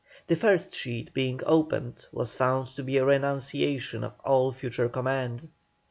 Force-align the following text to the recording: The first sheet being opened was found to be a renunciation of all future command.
The 0.25 0.35
first 0.35 0.73
sheet 0.73 1.13
being 1.13 1.41
opened 1.45 2.07
was 2.11 2.33
found 2.33 2.69
to 2.69 2.83
be 2.83 2.97
a 2.97 3.05
renunciation 3.05 4.03
of 4.03 4.13
all 4.23 4.51
future 4.51 4.89
command. 4.89 5.47